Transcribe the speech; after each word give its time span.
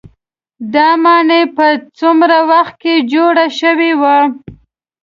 دا 0.73 0.87
ماڼۍ 1.03 1.43
په 1.57 1.67
څومره 1.99 2.37
وخت 2.51 2.75
کې 2.81 2.93
جوړې 3.11 3.47
شوې 3.59 3.91
وي. 4.01 4.17